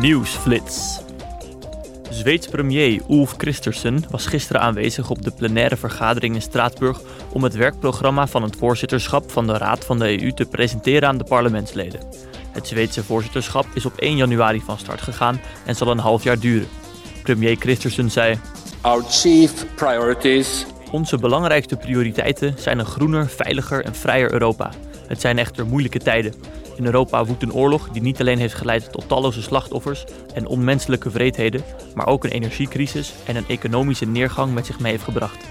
[0.00, 1.00] Nieuwsflits.
[2.10, 7.00] Zweeds premier Ulf Kristersson was gisteren aanwezig op de plenaire vergadering in Straatsburg
[7.32, 11.18] om het werkprogramma van het voorzitterschap van de Raad van de EU te presenteren aan
[11.18, 12.00] de parlementsleden.
[12.50, 16.38] Het Zweedse voorzitterschap is op 1 januari van start gegaan en zal een half jaar
[16.38, 16.68] duren.
[17.22, 18.38] Premier Kristersson zei:
[18.80, 24.70] Our chief priorities Onze belangrijkste prioriteiten zijn een groener, veiliger en vrijer Europa.
[25.06, 26.34] Het zijn echter moeilijke tijden.
[26.78, 30.04] In Europa woedt een oorlog die niet alleen heeft geleid tot talloze slachtoffers
[30.34, 35.04] en onmenselijke vreedheden, maar ook een energiecrisis en een economische neergang met zich mee heeft
[35.04, 35.44] gebracht.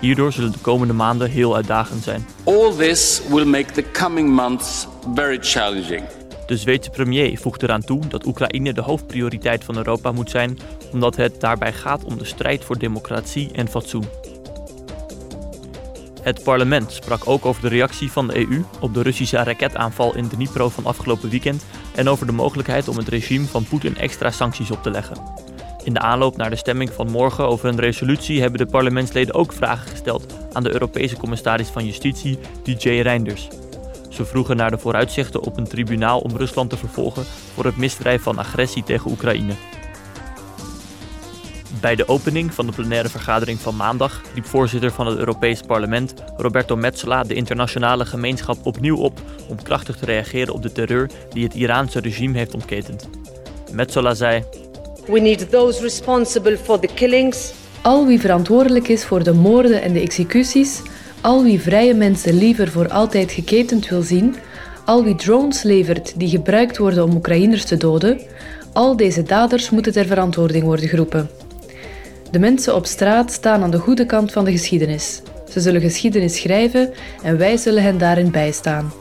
[0.00, 2.26] Hierdoor zullen de komende maanden heel uitdagend zijn.
[2.44, 6.02] All this will make the coming months very challenging.
[6.46, 10.58] De Zweedse premier voegt eraan toe dat Oekraïne de hoofdprioriteit van Europa moet zijn,
[10.92, 14.04] omdat het daarbij gaat om de strijd voor democratie en fatsoen.
[16.24, 20.28] Het parlement sprak ook over de reactie van de EU op de Russische raketaanval in
[20.28, 24.70] Dnipro van afgelopen weekend en over de mogelijkheid om het regime van Poetin extra sancties
[24.70, 25.16] op te leggen.
[25.82, 29.52] In de aanloop naar de stemming van morgen over een resolutie hebben de parlementsleden ook
[29.52, 33.48] vragen gesteld aan de Europese commissaris van Justitie, DJ Reinders.
[34.08, 38.22] Ze vroegen naar de vooruitzichten op een tribunaal om Rusland te vervolgen voor het misdrijf
[38.22, 39.52] van agressie tegen Oekraïne.
[41.84, 46.14] Bij de opening van de plenaire vergadering van maandag riep voorzitter van het Europees Parlement
[46.36, 51.44] Roberto Metsola de internationale gemeenschap opnieuw op om krachtig te reageren op de terreur die
[51.44, 53.08] het Iraanse regime heeft ontketend.
[53.72, 54.44] Metsola zei:
[55.06, 59.92] We need those responsible for the killings, Al wie verantwoordelijk is voor de moorden en
[59.92, 60.82] de executies,
[61.20, 64.36] al wie vrije mensen liever voor altijd geketend wil zien,
[64.84, 68.20] al wie drones levert die gebruikt worden om Oekraïners te doden,
[68.72, 71.30] al deze daders moeten ter verantwoording worden geroepen.
[72.34, 75.22] De mensen op straat staan aan de goede kant van de geschiedenis.
[75.48, 78.92] Ze zullen geschiedenis schrijven en wij zullen hen daarin bijstaan.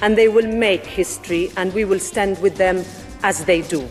[0.00, 2.76] and they will make history, and we will stand with them
[3.20, 3.82] as they do.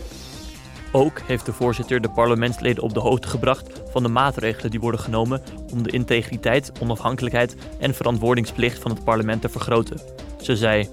[0.92, 5.00] Ook heeft de voorzitter de parlementsleden op de hoogte gebracht van de maatregelen die worden
[5.00, 5.42] genomen
[5.72, 10.00] om de integriteit, onafhankelijkheid en verantwoordingsplicht van het parlement te vergroten.
[10.40, 10.88] Ze zei: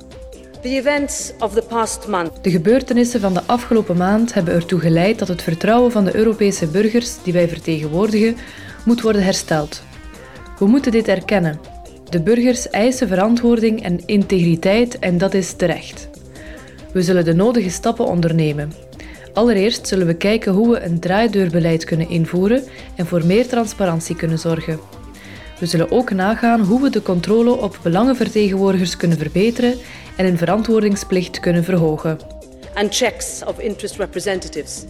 [0.66, 5.28] Events of the past month De gebeurtenissen van de afgelopen maand hebben ertoe geleid dat
[5.28, 8.38] het vertrouwen van de Europese burgers die wij vertegenwoordigen
[8.86, 9.84] moet worden hersteld.
[10.60, 11.60] We moeten dit erkennen.
[12.10, 16.10] De burgers eisen verantwoording en integriteit en dat is terecht.
[16.94, 18.72] We zullen de nodige stappen ondernemen.
[19.34, 22.64] Allereerst zullen we kijken hoe we een draaideurbeleid kunnen invoeren
[22.96, 24.80] en voor meer transparantie kunnen zorgen.
[25.60, 29.76] We zullen ook nagaan hoe we de controle op belangenvertegenwoordigers kunnen verbeteren
[30.18, 32.36] en hun verantwoordingsplicht kunnen verhogen.
[32.76, 34.86] and checks of interest representatives.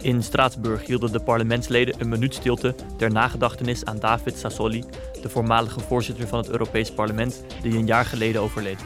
[0.00, 4.84] In Straatsburg hielden de parlementsleden een minuut stilte ter nagedachtenis aan David Sassoli,
[5.22, 8.78] de voormalige voorzitter van het Europees Parlement, die een jaar geleden overleed.